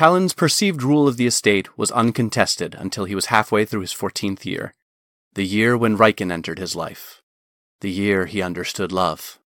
[0.00, 4.46] Talon's perceived rule of the estate was uncontested until he was halfway through his fourteenth
[4.46, 4.72] year,
[5.34, 7.20] the year when Riken entered his life,
[7.82, 9.38] the year he understood love.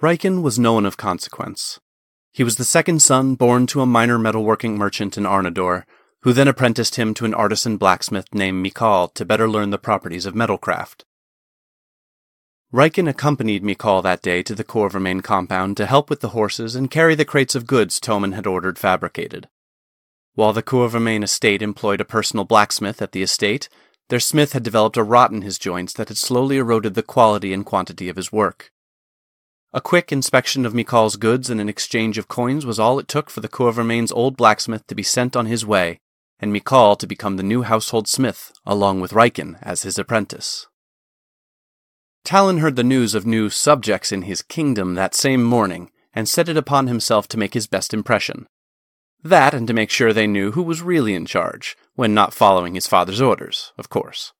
[0.00, 1.78] Riken was no one of consequence.
[2.32, 5.84] He was the second son born to a minor metalworking merchant in Arnador,
[6.22, 10.24] who then apprenticed him to an artisan blacksmith named Mikal to better learn the properties
[10.24, 11.02] of metalcraft.
[12.72, 16.90] Riken accompanied Mikal that day to the Corvermain compound to help with the horses and
[16.90, 19.46] carry the crates of goods Toman had ordered fabricated.
[20.36, 23.68] While the Corvermain estate employed a personal blacksmith at the estate,
[24.08, 27.52] their smith had developed a rot in his joints that had slowly eroded the quality
[27.52, 28.72] and quantity of his work.
[29.74, 33.28] A quick inspection of Mikal's goods and an exchange of coins was all it took
[33.28, 36.00] for the Corvermain's old blacksmith to be sent on his way,
[36.40, 40.68] and Mikal to become the new household smith, along with Riken as his apprentice.
[42.24, 46.48] Talon heard the news of new subjects in his kingdom that same morning, and set
[46.48, 48.46] it upon himself to make his best impression.
[49.24, 52.74] That, and to make sure they knew who was really in charge, when not following
[52.74, 54.32] his father's orders, of course.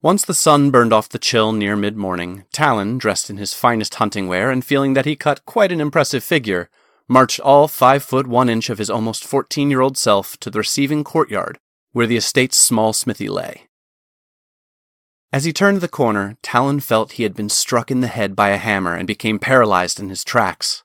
[0.00, 3.96] Once the sun burned off the chill near mid morning, Talon, dressed in his finest
[3.96, 6.70] hunting wear and feeling that he cut quite an impressive figure,
[7.08, 10.60] marched all five foot one inch of his almost fourteen year old self to the
[10.60, 11.58] receiving courtyard,
[11.90, 13.68] where the estate's small smithy lay.
[15.30, 18.48] As he turned the corner, Talon felt he had been struck in the head by
[18.48, 20.84] a hammer and became paralyzed in his tracks.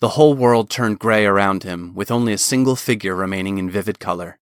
[0.00, 4.00] The whole world turned gray around him, with only a single figure remaining in vivid
[4.00, 4.38] color.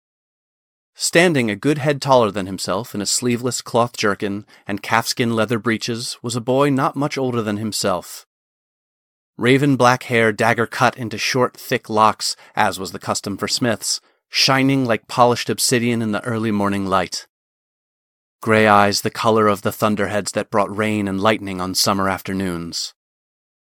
[0.96, 5.60] Standing a good head taller than himself in a sleeveless cloth jerkin and calfskin leather
[5.60, 8.26] breeches was a boy not much older than himself.
[9.38, 14.02] Raven black hair dagger cut into short, thick locks, as was the custom for smiths,
[14.28, 17.28] shining like polished obsidian in the early morning light.
[18.42, 22.94] Gray eyes the color of the thunderheads that brought rain and lightning on summer afternoons.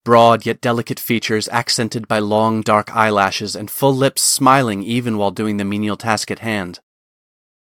[0.04, 5.30] Broad yet delicate features accented by long dark eyelashes and full lips smiling even while
[5.30, 6.80] doing the menial task at hand.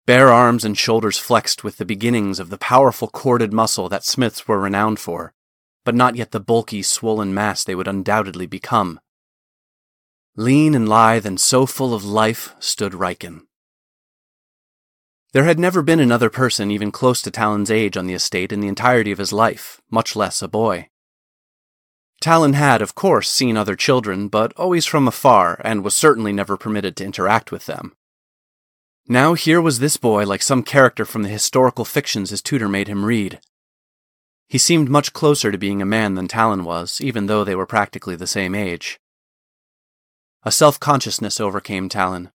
[0.07, 4.49] Bare arms and shoulders flexed with the beginnings of the powerful corded muscle that smiths
[4.49, 5.33] were renowned for,
[5.85, 8.99] but not yet the bulky, swollen mass they would undoubtedly become.
[10.37, 13.43] Lean and lithe and so full of life stood Riken.
[15.33, 18.61] There had never been another person even close to Talon's age on the estate in
[18.61, 20.91] the entirety of his life, much less a boy.
[22.21, 26.59] Talon had, of course, seen other children, but always from afar, and was certainly never
[26.59, 27.97] permitted to interact with them.
[29.09, 32.87] Now here was this boy like some character from the historical fictions his tutor made
[32.87, 33.41] him read.
[34.49, 37.67] He seemed much closer to being a man than Talon was, even though they were
[37.67, 39.01] practically the same age.
[40.43, 42.31] A self consciousness overcame Talon.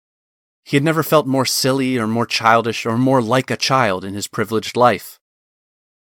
[0.65, 4.15] He had never felt more silly or more childish or more like a child in
[4.15, 5.21] his privileged life.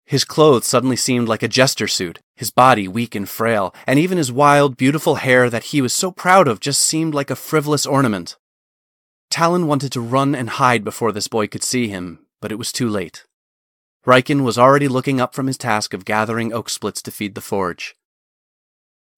[0.04, 4.18] His clothes suddenly seemed like a jester suit, his body weak and frail, and even
[4.18, 7.86] his wild, beautiful hair that he was so proud of just seemed like a frivolous
[7.86, 8.36] ornament.
[9.30, 12.72] Talon wanted to run and hide before this boy could see him, but it was
[12.72, 13.24] too late.
[14.04, 17.40] Riken was already looking up from his task of gathering oak splits to feed the
[17.40, 17.94] forge.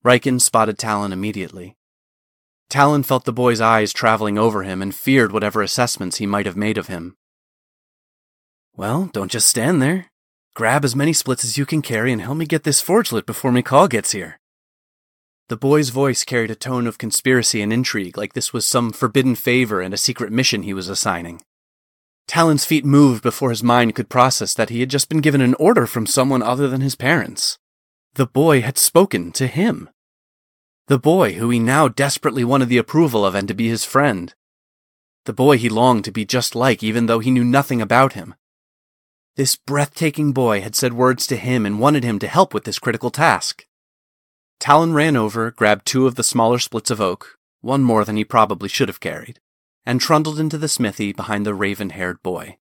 [0.04, 1.76] Riken spotted Talon immediately.
[2.72, 6.56] Talon felt the boy's eyes traveling over him and feared whatever assessments he might have
[6.56, 7.14] made of him.
[8.74, 10.06] Well, don't just stand there.
[10.54, 13.26] Grab as many splits as you can carry and help me get this forge lit
[13.26, 14.40] before Mikal gets here.
[15.50, 19.34] The boy's voice carried a tone of conspiracy and intrigue, like this was some forbidden
[19.34, 21.42] favor and a secret mission he was assigning.
[22.26, 25.52] Talon's feet moved before his mind could process that he had just been given an
[25.58, 27.58] order from someone other than his parents.
[28.14, 29.90] The boy had spoken to him.
[30.88, 34.34] The boy who he now desperately wanted the approval of and to be his friend.
[35.24, 38.34] The boy he longed to be just like, even though he knew nothing about him.
[39.36, 42.80] This breathtaking boy had said words to him and wanted him to help with this
[42.80, 43.66] critical task.
[44.58, 48.24] Talon ran over, grabbed two of the smaller splits of oak, one more than he
[48.24, 49.40] probably should have carried,
[49.86, 52.58] and trundled into the smithy behind the raven haired boy.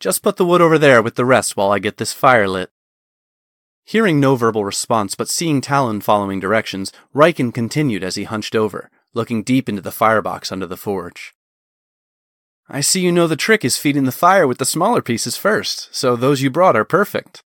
[0.00, 2.71] Just put the wood over there with the rest while I get this fire lit.
[3.84, 8.90] Hearing no verbal response but seeing Talon following directions, Riken continued as he hunched over,
[9.14, 11.34] looking deep into the firebox under the forge.
[12.68, 15.94] I see you know the trick is feeding the fire with the smaller pieces first,
[15.94, 17.42] so those you brought are perfect.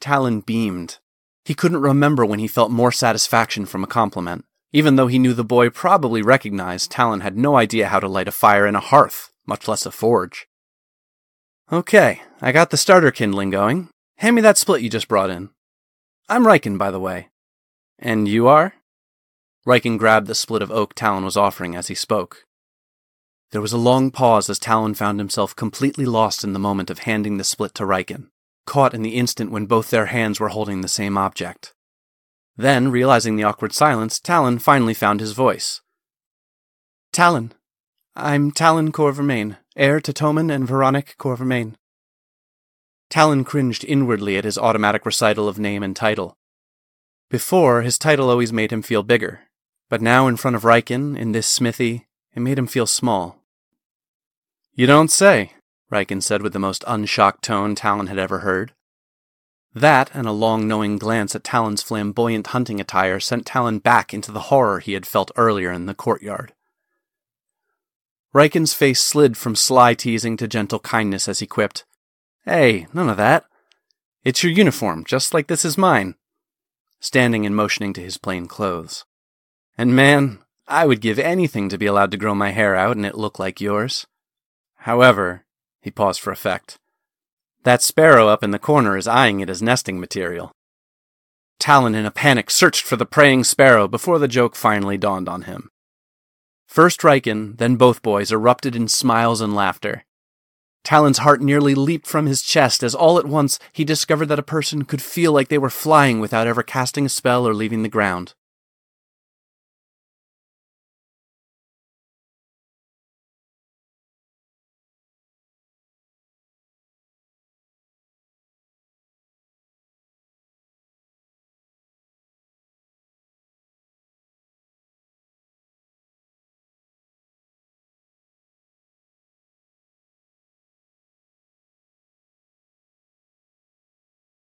[0.00, 0.98] Talon beamed,
[1.46, 5.32] he couldn't remember when he felt more satisfaction from a compliment, even though he knew
[5.32, 8.80] the boy probably recognized Talon had no idea how to light a fire in a
[8.80, 10.48] hearth, much less a forge.
[11.70, 13.88] Okay, I got the starter kindling going.
[14.18, 15.50] Hand me that split you just brought in.
[16.28, 17.28] I'm Riken, by the way.
[17.98, 18.74] And you are?
[19.66, 22.44] Riken grabbed the split of oak Talon was offering as he spoke.
[23.52, 27.00] There was a long pause as Talon found himself completely lost in the moment of
[27.00, 28.28] handing the split to Riken
[28.66, 31.72] caught in the instant when both their hands were holding the same object.
[32.56, 35.80] Then, realizing the awkward silence, Talon finally found his voice.
[37.12, 37.52] Talon.
[38.14, 41.76] I'm Talon Corvermain, heir to Tommen and Veronic Corvermain.
[43.08, 46.36] Talon cringed inwardly at his automatic recital of name and title.
[47.30, 49.40] Before, his title always made him feel bigger,
[49.88, 53.42] but now in front of Riken, in this smithy, it made him feel small.
[54.74, 55.52] You don't say,
[55.90, 58.72] Riken said with the most unshocked tone Talon had ever heard.
[59.74, 64.32] That, and a long knowing glance at Talon's flamboyant hunting attire, sent Talon back into
[64.32, 66.54] the horror he had felt earlier in the courtyard.
[68.34, 71.84] Riken's face slid from sly teasing to gentle kindness as he quipped,
[72.48, 73.44] Hey, none of that.
[74.22, 76.14] It's your uniform, just like this is mine.
[77.00, 79.04] Standing and motioning to his plain clothes.
[79.76, 80.38] And man,
[80.68, 83.40] I would give anything to be allowed to grow my hair out and it look
[83.40, 84.06] like yours.
[84.76, 85.44] However,
[85.80, 86.78] he paused for effect.
[87.64, 90.52] That sparrow up in the corner is eyeing it as nesting material.
[91.58, 95.42] Talon, in a panic, searched for the praying sparrow before the joke finally dawned on
[95.42, 95.68] him.
[96.68, 100.04] First Riken, then both boys erupted in smiles and laughter.
[100.86, 104.42] Talon's heart nearly leaped from his chest as all at once he discovered that a
[104.44, 107.88] person could feel like they were flying without ever casting a spell or leaving the
[107.88, 108.34] ground.